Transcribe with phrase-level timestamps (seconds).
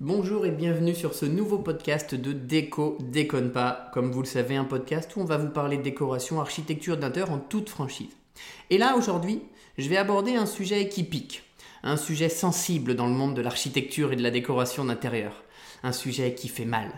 [0.00, 3.90] Bonjour et bienvenue sur ce nouveau podcast de Déco Déconne pas.
[3.92, 7.32] Comme vous le savez, un podcast où on va vous parler de décoration, architecture d'intérieur
[7.32, 8.16] en toute franchise.
[8.70, 9.42] Et là, aujourd'hui,
[9.76, 11.42] je vais aborder un sujet qui pique,
[11.82, 15.42] un sujet sensible dans le monde de l'architecture et de la décoration d'intérieur,
[15.82, 16.92] un sujet qui fait mal.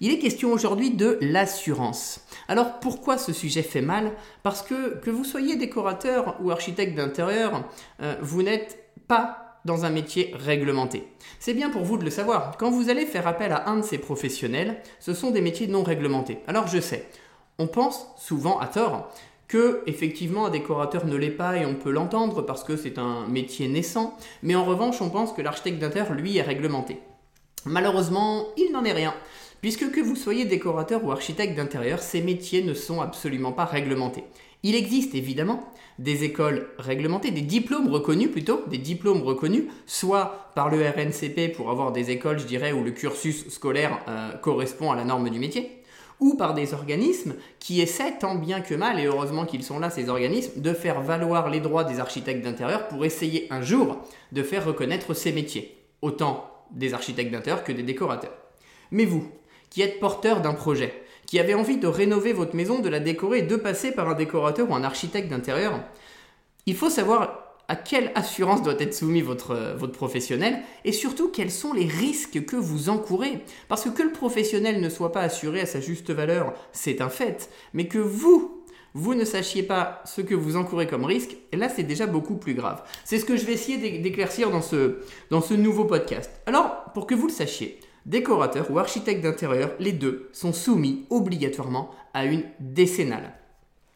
[0.00, 2.22] Il est question aujourd'hui de l'assurance.
[2.48, 4.12] Alors pourquoi ce sujet fait mal?
[4.42, 7.68] Parce que que vous soyez décorateur ou architecte d'intérieur,
[8.00, 11.04] euh, vous n'êtes pas dans un métier réglementé.
[11.38, 12.56] C'est bien pour vous de le savoir.
[12.56, 15.84] Quand vous allez faire appel à un de ces professionnels, ce sont des métiers non
[15.84, 16.38] réglementés.
[16.48, 17.06] Alors je sais,
[17.58, 19.12] on pense souvent à tort
[19.46, 23.26] que effectivement un décorateur ne l'est pas et on peut l'entendre parce que c'est un
[23.28, 27.00] métier naissant, mais en revanche on pense que l'architecte d'intérieur lui est réglementé.
[27.64, 29.14] Malheureusement, il n'en est rien.
[29.60, 34.24] Puisque que vous soyez décorateur ou architecte d'intérieur, ces métiers ne sont absolument pas réglementés.
[34.64, 40.68] Il existe évidemment des écoles réglementées, des diplômes reconnus plutôt, des diplômes reconnus, soit par
[40.68, 44.96] le RNCP pour avoir des écoles, je dirais, où le cursus scolaire euh, correspond à
[44.96, 45.82] la norme du métier,
[46.18, 49.90] ou par des organismes qui essaient tant bien que mal, et heureusement qu'ils sont là,
[49.90, 53.98] ces organismes, de faire valoir les droits des architectes d'intérieur pour essayer un jour
[54.32, 58.34] de faire reconnaître ces métiers, autant des architectes d'intérieur que des décorateurs.
[58.90, 59.28] Mais vous,
[59.70, 63.42] qui êtes porteur d'un projet, qui avez envie de rénover votre maison, de la décorer
[63.42, 65.78] de passer par un décorateur ou un architecte d'intérieur,
[66.64, 71.50] il faut savoir à quelle assurance doit être soumis votre, votre professionnel et surtout quels
[71.50, 73.44] sont les risques que vous encourez.
[73.68, 77.10] Parce que que le professionnel ne soit pas assuré à sa juste valeur, c'est un
[77.10, 81.68] fait, mais que vous, vous ne sachiez pas ce que vous encourez comme risque, là
[81.68, 82.82] c'est déjà beaucoup plus grave.
[83.04, 86.30] C'est ce que je vais essayer d'éclaircir dans ce, dans ce nouveau podcast.
[86.46, 91.90] Alors, pour que vous le sachiez, décorateur ou architecte d'intérieur, les deux sont soumis obligatoirement
[92.14, 93.34] à une décennale.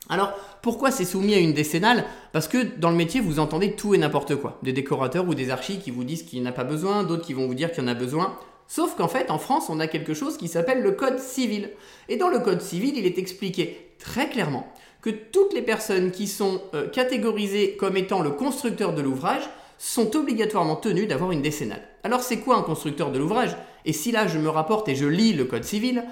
[0.09, 0.33] Alors,
[0.63, 2.05] pourquoi c'est soumis à une décennale?
[2.33, 4.59] Parce que dans le métier, vous entendez tout et n'importe quoi.
[4.63, 7.25] Des décorateurs ou des archis qui vous disent qu'il n'y en a pas besoin, d'autres
[7.25, 8.37] qui vont vous dire qu'il y en a besoin.
[8.69, 11.71] Sauf qu'en fait, en France, on a quelque chose qui s'appelle le Code civil.
[12.09, 14.67] Et dans le Code civil, il est expliqué très clairement
[15.01, 19.43] que toutes les personnes qui sont euh, catégorisées comme étant le constructeur de l'ouvrage
[19.84, 21.82] sont obligatoirement tenues d'avoir une décennale.
[22.04, 23.56] Alors c'est quoi un constructeur de l'ouvrage?
[23.84, 26.04] Et si là je me rapporte et je lis le Code civil,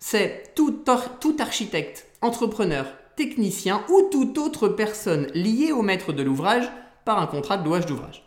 [0.00, 0.82] c'est tout,
[1.20, 2.84] tout architecte, entrepreneur,
[3.14, 6.68] technicien ou toute autre personne liée au maître de l'ouvrage
[7.04, 8.26] par un contrat de louage d'ouvrage.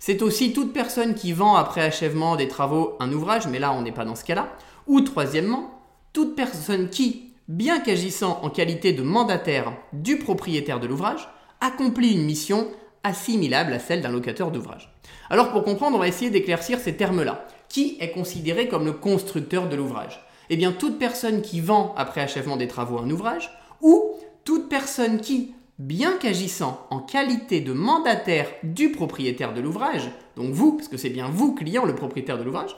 [0.00, 3.82] C'est aussi toute personne qui vend après achèvement des travaux un ouvrage, mais là on
[3.82, 4.48] n'est pas dans ce cas-là.
[4.88, 5.80] Ou troisièmement,
[6.12, 11.28] toute personne qui, bien qu'agissant en qualité de mandataire du propriétaire de l'ouvrage,
[11.60, 12.66] accomplit une mission
[13.04, 14.92] assimilable à celle d'un locateur d'ouvrage.
[15.30, 17.46] Alors pour comprendre, on va essayer d'éclaircir ces termes-là.
[17.68, 20.20] Qui est considéré comme le constructeur de l'ouvrage?
[20.50, 25.20] Eh bien toute personne qui vend après achèvement des travaux un ouvrage, ou toute personne
[25.20, 30.96] qui, bien qu'agissant en qualité de mandataire du propriétaire de l'ouvrage, donc vous, parce que
[30.96, 32.76] c'est bien vous, client, le propriétaire de l'ouvrage,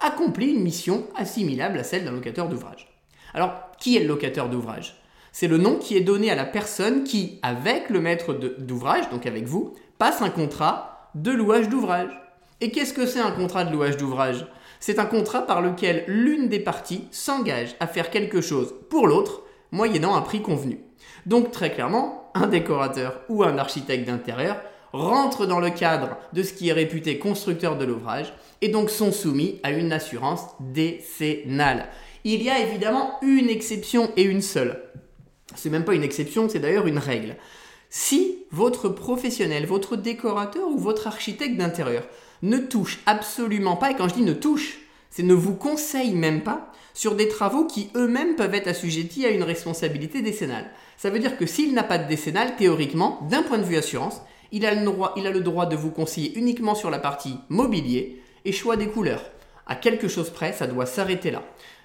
[0.00, 2.88] accomplit une mission assimilable à celle d'un locateur d'ouvrage.
[3.32, 5.00] Alors, qui est le locateur d'ouvrage?
[5.36, 9.26] C'est le nom qui est donné à la personne qui, avec le maître d'ouvrage, donc
[9.26, 12.12] avec vous, passe un contrat de louage d'ouvrage.
[12.60, 14.46] Et qu'est-ce que c'est un contrat de louage d'ouvrage?
[14.78, 19.42] C'est un contrat par lequel l'une des parties s'engage à faire quelque chose pour l'autre,
[19.72, 20.78] moyennant un prix convenu.
[21.26, 24.60] Donc très clairement, un décorateur ou un architecte d'intérieur
[24.92, 29.10] rentre dans le cadre de ce qui est réputé constructeur de l'ouvrage et donc sont
[29.10, 31.86] soumis à une assurance décennale.
[32.22, 34.80] Il y a évidemment une exception et une seule.
[35.54, 37.36] C'est même pas une exception, c'est d'ailleurs une règle.
[37.90, 42.04] Si votre professionnel, votre décorateur ou votre architecte d'intérieur
[42.42, 44.78] ne touche absolument pas, et quand je dis ne touche,
[45.10, 49.30] c'est ne vous conseille même pas sur des travaux qui eux-mêmes peuvent être assujettis à
[49.30, 50.70] une responsabilité décennale.
[50.96, 54.20] Ça veut dire que s'il n'a pas de décennale, théoriquement, d'un point de vue assurance,
[54.52, 57.36] il a, le droit, il a le droit de vous conseiller uniquement sur la partie
[57.48, 59.24] mobilier et choix des couleurs.
[59.66, 61.42] À quelque chose près, ça doit s'arrêter là.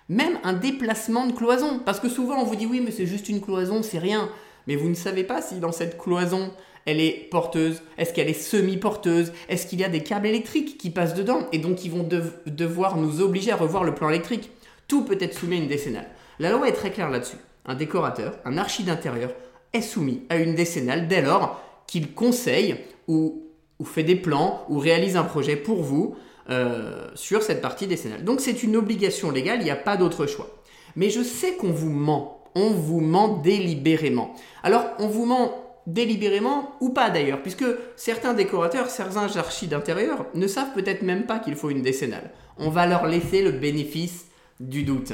[0.09, 3.29] Même un déplacement de cloison, parce que souvent on vous dit oui mais c'est juste
[3.29, 4.29] une cloison, c'est rien.
[4.67, 6.51] Mais vous ne savez pas si dans cette cloison,
[6.85, 10.89] elle est porteuse Est-ce qu'elle est semi-porteuse Est-ce qu'il y a des câbles électriques qui
[10.89, 12.07] passent dedans et donc ils vont
[12.45, 14.51] devoir nous obliger à revoir le plan électrique
[14.87, 16.07] Tout peut être soumis à une décennale.
[16.39, 17.37] La loi est très claire là-dessus.
[17.65, 19.31] Un décorateur, un archi d'intérieur
[19.73, 23.43] est soumis à une décennale dès lors qu'il conseille ou,
[23.83, 26.15] fait des plans ou réalise un projet pour vous
[26.49, 28.23] euh, sur cette partie décennale.
[28.23, 30.49] Donc c'est une obligation légale, il n'y a pas d'autre choix.
[30.95, 34.33] Mais je sais qu'on vous ment, on vous ment délibérément.
[34.63, 35.53] Alors on vous ment
[35.85, 37.65] délibérément ou pas d'ailleurs, puisque
[37.95, 42.31] certains décorateurs, certains archis d'intérieur ne savent peut-être même pas qu'il faut une décennale.
[42.57, 44.25] On va leur laisser le bénéfice
[44.59, 45.13] du doute.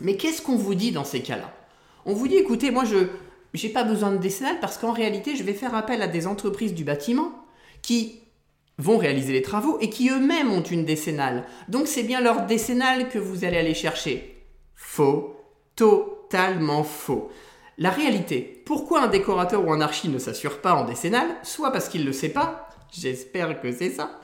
[0.00, 1.52] Mais qu'est-ce qu'on vous dit dans ces cas-là?
[2.04, 3.06] On vous dit, écoutez, moi je
[3.60, 6.74] n'ai pas besoin de décennale parce qu'en réalité, je vais faire appel à des entreprises
[6.74, 7.32] du bâtiment
[7.82, 8.20] qui
[8.78, 11.44] vont réaliser les travaux et qui eux-mêmes ont une décennale.
[11.68, 14.44] Donc c'est bien leur décennale que vous allez aller chercher.
[14.74, 15.36] Faux,
[15.74, 17.30] totalement faux.
[17.78, 21.88] La réalité, pourquoi un décorateur ou un archi ne s'assure pas en décennale Soit parce
[21.88, 24.20] qu'il ne le sait pas, j'espère que c'est ça,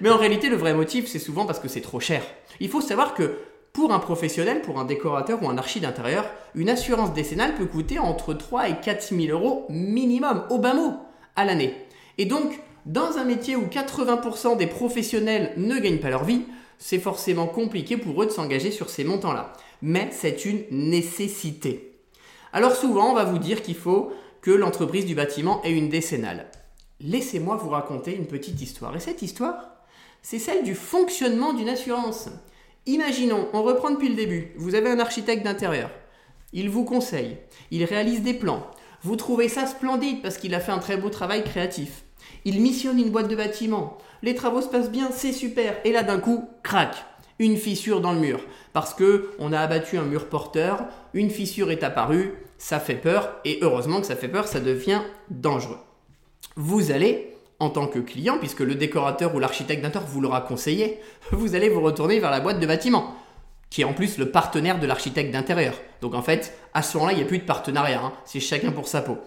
[0.00, 2.22] mais en réalité le vrai motif c'est souvent parce que c'est trop cher.
[2.60, 3.38] Il faut savoir que
[3.74, 7.98] pour un professionnel, pour un décorateur ou un archi d'intérieur, une assurance décennale peut coûter
[7.98, 10.94] entre 3 et 4 000 euros minimum, au bas mot,
[11.34, 11.74] à l'année.
[12.16, 16.42] Et donc, dans un métier où 80% des professionnels ne gagnent pas leur vie,
[16.78, 19.54] c'est forcément compliqué pour eux de s'engager sur ces montants-là.
[19.80, 21.98] Mais c'est une nécessité.
[22.52, 26.50] Alors souvent, on va vous dire qu'il faut que l'entreprise du bâtiment ait une décennale.
[27.00, 28.94] Laissez-moi vous raconter une petite histoire.
[28.94, 29.74] Et cette histoire,
[30.20, 32.28] c'est celle du fonctionnement d'une assurance.
[32.86, 34.52] Imaginons, on reprend depuis le début.
[34.56, 35.90] Vous avez un architecte d'intérieur.
[36.52, 37.38] Il vous conseille.
[37.70, 38.66] Il réalise des plans.
[39.02, 42.03] Vous trouvez ça splendide parce qu'il a fait un très beau travail créatif.
[42.44, 43.98] Il missionne une boîte de bâtiment.
[44.22, 45.76] Les travaux se passent bien, c'est super.
[45.84, 47.04] Et là d'un coup, crac,
[47.38, 48.40] une fissure dans le mur
[48.72, 53.36] parce que on a abattu un mur porteur, une fissure est apparue, ça fait peur,
[53.44, 55.00] et heureusement que ça fait peur, ça devient
[55.30, 55.78] dangereux.
[56.56, 61.00] Vous allez, en tant que client, puisque le décorateur ou l'architecte d'intérieur vous l'aura conseillé,
[61.30, 63.14] vous allez vous retourner vers la boîte de bâtiment,
[63.70, 65.74] qui est en plus le partenaire de l'architecte d'intérieur.
[66.00, 68.12] Donc en fait, à ce moment-là, il n'y a plus de partenariat, hein.
[68.24, 69.18] c'est chacun pour sa peau.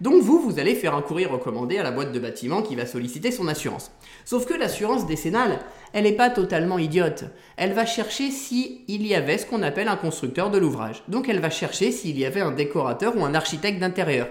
[0.00, 2.86] Donc vous, vous allez faire un courrier recommandé à la boîte de bâtiment qui va
[2.86, 3.90] solliciter son assurance.
[4.24, 5.60] Sauf que l'assurance décennale,
[5.92, 7.24] elle n'est pas totalement idiote.
[7.56, 11.02] Elle va chercher s'il y avait ce qu'on appelle un constructeur de l'ouvrage.
[11.08, 14.28] Donc elle va chercher s'il y avait un décorateur ou un architecte d'intérieur.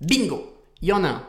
[0.00, 0.42] Bingo
[0.82, 1.22] Il y en a un.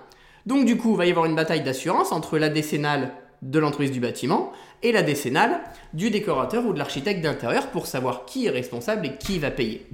[0.45, 3.91] Donc du coup, il va y avoir une bataille d'assurance entre la décennale de l'entreprise
[3.91, 4.51] du bâtiment
[4.83, 5.61] et la décennale
[5.93, 9.85] du décorateur ou de l'architecte d'intérieur pour savoir qui est responsable et qui va payer.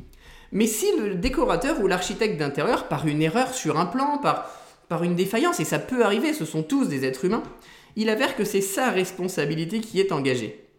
[0.54, 5.16] Mais si le décorateur ou l'architecte d'intérieur, par une erreur sur un plan, par, une
[5.16, 7.42] défaillance, et ça peut arriver, ce sont tous des êtres humains,
[7.96, 10.70] il avère que c'est sa responsabilité qui est engagée.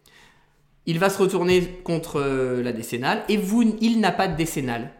[0.85, 4.91] Il va se retourner contre euh, la décennale et vous, il n'a pas de décennale.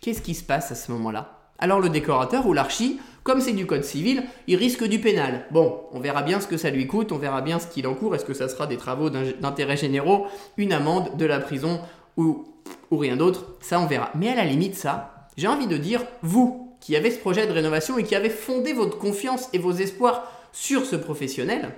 [0.00, 1.50] Qu'est-ce qui se passe à ce moment-là?
[1.58, 5.46] Alors le décorateur ou l'archi, comme c'est du code civil, il risque du pénal.
[5.50, 8.14] Bon, on verra bien ce que ça lui coûte, on verra bien ce qu'il encourt,
[8.14, 10.26] est-ce que ça sera des travaux d'intérêt généraux,
[10.58, 11.80] une amende, de la prison
[12.16, 12.44] ou
[12.90, 14.10] ou rien d'autre, ça on verra.
[14.14, 17.52] Mais à la limite, ça, j'ai envie de dire, vous qui avez ce projet de
[17.52, 21.74] rénovation et qui avez fondé votre confiance et vos espoirs sur ce professionnel,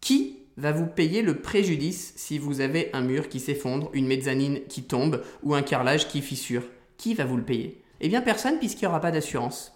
[0.00, 4.60] qui va vous payer le préjudice si vous avez un mur qui s'effondre, une mezzanine
[4.68, 6.62] qui tombe ou un carrelage qui fissure?
[6.96, 7.82] Qui va vous le payer?
[8.00, 9.72] Eh bien personne puisqu'il n'y aura pas d'assurance.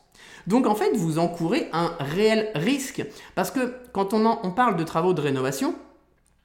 [0.47, 3.05] Donc en fait, vous encourez un réel risque.
[3.35, 5.75] Parce que quand on, on parle de travaux de rénovation,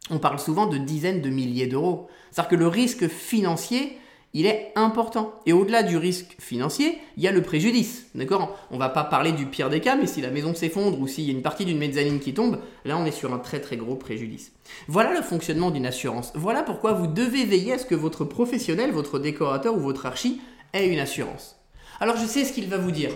[0.09, 2.07] on parle souvent de dizaines de milliers d'euros.
[2.31, 3.97] C'est-à-dire que le risque financier,
[4.33, 5.33] il est important.
[5.45, 8.07] Et au-delà du risque financier, il y a le préjudice.
[8.13, 8.57] D'accord?
[8.69, 11.23] On va pas parler du pire des cas, mais si la maison s'effondre ou s'il
[11.23, 13.77] y a une partie d'une mezzanine qui tombe, là on est sur un très très
[13.77, 14.51] gros préjudice.
[14.87, 16.33] Voilà le fonctionnement d'une assurance.
[16.35, 20.41] Voilà pourquoi vous devez veiller à ce que votre professionnel, votre décorateur ou votre archi
[20.73, 21.55] ait une assurance.
[21.99, 23.11] Alors je sais ce qu'il va vous dire.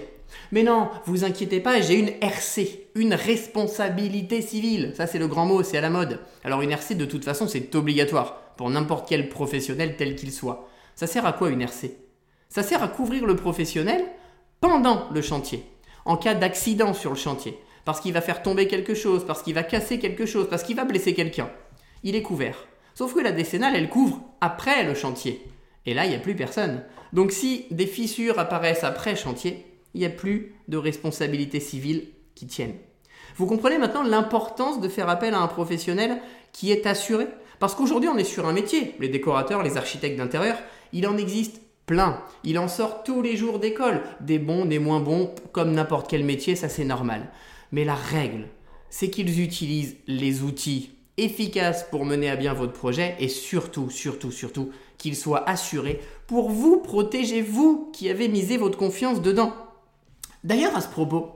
[0.52, 4.94] Mais non, vous inquiétez pas, j'ai une RC, une responsabilité civile.
[4.96, 6.20] Ça c'est le grand mot, c'est à la mode.
[6.44, 10.70] Alors une RC de toute façon c'est obligatoire pour n'importe quel professionnel tel qu'il soit.
[10.96, 11.96] Ça sert à quoi une RC
[12.50, 14.04] Ça sert à couvrir le professionnel
[14.60, 15.64] pendant le chantier,
[16.06, 19.54] en cas d'accident sur le chantier, parce qu'il va faire tomber quelque chose, parce qu'il
[19.54, 21.50] va casser quelque chose, parce qu'il va blesser quelqu'un.
[22.04, 22.68] Il est couvert.
[22.96, 25.42] Sauf que la décennale, elle couvre après le chantier.
[25.86, 26.83] Et là, il n'y a plus personne.
[27.14, 32.48] Donc si des fissures apparaissent après chantier, il n'y a plus de responsabilité civile qui
[32.48, 32.74] tienne.
[33.36, 37.28] Vous comprenez maintenant l'importance de faire appel à un professionnel qui est assuré?
[37.60, 38.96] Parce qu'aujourd'hui, on est sur un métier.
[39.00, 40.58] Les décorateurs, les architectes d'intérieur,
[40.94, 42.24] il en existe plein.
[42.44, 44.02] Il en sort tous les jours d'école.
[44.22, 47.30] Des bons, des moins bons, comme n'importe quel métier, ça c'est normal.
[47.72, 48.48] Mais la règle,
[48.90, 54.31] c'est qu'ils utilisent les outils efficaces pour mener à bien votre projet et surtout, surtout,
[54.31, 59.54] surtout, qu'ils soient assurés pour vous protéger, vous qui avez misé votre confiance dedans.
[60.44, 61.31] D'ailleurs, à ce propos,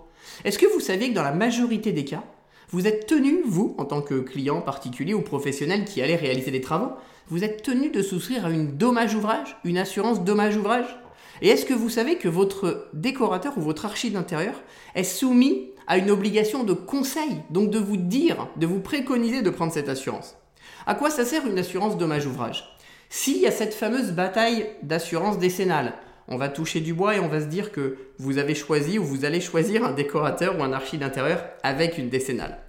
[0.45, 2.23] est-ce que vous saviez que dans la majorité des cas,
[2.69, 6.61] vous êtes tenu, vous, en tant que client particulier ou professionnel qui allait réaliser des
[6.61, 6.93] travaux,
[7.27, 10.97] vous êtes tenu de souscrire à une dommage ouvrage, une assurance dommage ouvrage?
[11.41, 14.55] Et est-ce que vous savez que votre décorateur ou votre archi d'intérieur
[14.95, 19.49] est soumis à une obligation de conseil, donc de vous dire, de vous préconiser de
[19.49, 20.37] prendre cette assurance?
[20.85, 22.77] À quoi ça sert une assurance dommage ouvrage?
[23.09, 25.93] S'il y a cette fameuse bataille d'assurance décennale,
[26.27, 29.03] on va toucher du bois et on va se dire que vous avez choisi ou
[29.03, 32.59] vous allez choisir un décorateur ou un archi d'intérieur avec une décennale.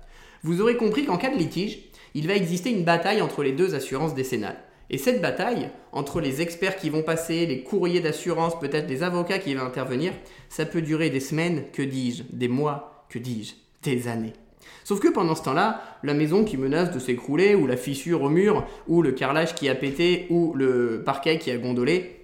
[0.42, 1.78] Vous aurez compris qu'en cas de litige,
[2.14, 4.58] il va exister une bataille entre les deux assurances décennales.
[4.90, 9.38] Et cette bataille, entre les experts qui vont passer, les courriers d'assurance, peut-être les avocats
[9.38, 10.12] qui vont intervenir,
[10.49, 14.34] ça peut durer des semaines, que dis-je, des mois, que dis-je, des années.
[14.84, 18.28] Sauf que pendant ce temps-là, la maison qui menace de s'écrouler, ou la fissure au
[18.28, 22.24] mur, ou le carrelage qui a pété, ou le parquet qui a gondolé,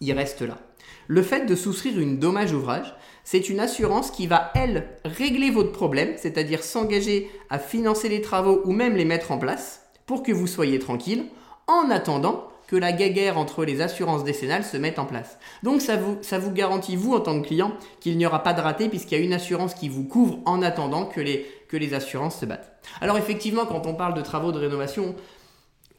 [0.00, 0.58] il reste là.
[1.06, 5.72] Le fait de souscrire une dommage ouvrage, c'est une assurance qui va, elle, régler votre
[5.72, 10.32] problème, c'est-à-dire s'engager à financer les travaux ou même les mettre en place, pour que
[10.32, 11.26] vous soyez tranquille,
[11.66, 15.38] en attendant que la guéguerre entre les assurances décennales se mette en place.
[15.62, 18.54] Donc ça vous, ça vous garantit, vous en tant que client, qu'il n'y aura pas
[18.54, 21.76] de raté puisqu'il y a une assurance qui vous couvre en attendant que les, que
[21.76, 22.72] les assurances se battent.
[23.00, 25.14] Alors effectivement, quand on parle de travaux de rénovation,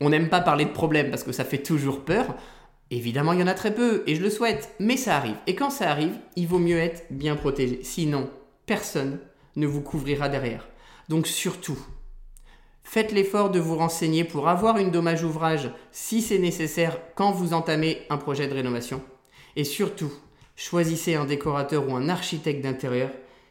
[0.01, 2.35] on n'aime pas parler de problème parce que ça fait toujours peur.
[2.91, 5.37] Évidemment, il y en a très peu et je le souhaite, mais ça arrive.
[5.47, 7.79] Et quand ça arrive, il vaut mieux être bien protégé.
[7.83, 8.29] Sinon,
[8.65, 9.19] personne
[9.55, 10.67] ne vous couvrira derrière.
[11.09, 11.77] Donc surtout,
[12.87, 17.53] Faites l'effort de vous renseigner pour avoir une dommage ouvrage si c'est nécessaire quand vous
[17.53, 19.01] entamez un projet de rénovation.
[19.55, 20.13] Et surtout,
[20.55, 23.09] choisissez un décorateur ou un architecte d'intérieur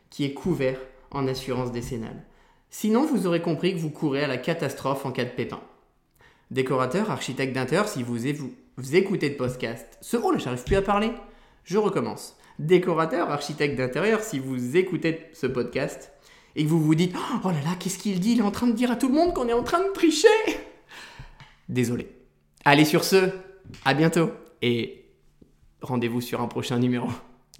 [0.08, 0.78] qui est couvert
[1.10, 2.24] en assurance décennale.
[2.70, 5.60] Sinon, vous aurez compris que vous courez à la catastrophe en cas de pépin.
[6.52, 8.16] Décorateur, architecte d'intérieur, si vous,
[8.76, 11.12] vous écoutez de podcast, ce oh là, j'arrive plus à parler.
[11.62, 12.36] Je recommence.
[12.58, 16.12] Décorateur, architecte d'intérieur, si vous écoutez ce podcast,
[16.56, 17.14] et que vous vous dites
[17.44, 18.32] Oh là là, qu'est-ce qu'il dit?
[18.32, 19.92] Il est en train de dire à tout le monde qu'on est en train de
[19.92, 20.28] tricher
[21.68, 22.08] Désolé.
[22.64, 23.30] Allez, sur ce,
[23.84, 25.04] à bientôt et
[25.80, 27.08] rendez-vous sur un prochain numéro.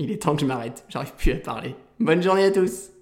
[0.00, 1.76] Il est temps que je m'arrête, j'arrive plus à parler.
[2.00, 2.93] Bonne journée à tous